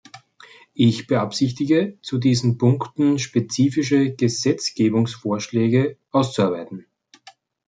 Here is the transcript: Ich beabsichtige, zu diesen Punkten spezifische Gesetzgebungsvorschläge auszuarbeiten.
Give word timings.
Ich 0.73 1.05
beabsichtige, 1.05 1.95
zu 2.01 2.17
diesen 2.17 2.57
Punkten 2.57 3.19
spezifische 3.19 4.09
Gesetzgebungsvorschläge 4.15 5.95
auszuarbeiten. 6.09 6.87